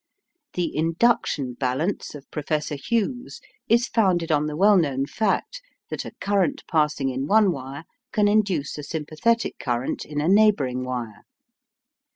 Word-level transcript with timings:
The 0.53 0.75
"induction 0.75 1.53
balance" 1.53 2.15
of 2.15 2.31
Professor 2.31 2.73
Hughes 2.73 3.39
is 3.69 3.87
founded 3.87 4.31
on 4.31 4.47
the 4.47 4.55
well 4.57 4.75
known 4.75 5.05
fact 5.05 5.61
that 5.91 6.05
a 6.05 6.11
current 6.19 6.63
passing 6.67 7.09
in 7.09 7.27
one 7.27 7.51
wire 7.51 7.83
can 8.11 8.27
induce 8.27 8.79
a 8.79 8.83
sympathetic 8.83 9.59
current 9.59 10.03
in 10.03 10.19
a 10.19 10.27
neighbouring 10.27 10.83
wire. 10.83 11.25